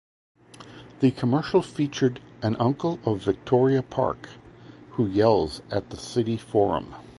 The 0.99 1.11
commercial 1.11 1.61
featured 1.61 2.21
an 2.41 2.55
Uncle 2.55 2.97
of 3.05 3.21
Victoria 3.21 3.83
Park, 3.83 4.29
who 4.93 5.05
yells 5.05 5.61
at 5.69 5.91
the 5.91 5.97
City 5.97 6.37
Forum. 6.37 6.95